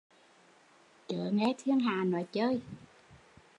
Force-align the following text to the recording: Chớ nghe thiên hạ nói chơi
Chớ 1.07 1.29
nghe 1.31 1.53
thiên 1.57 1.79
hạ 1.79 2.03
nói 2.03 2.25
chơi 2.31 2.61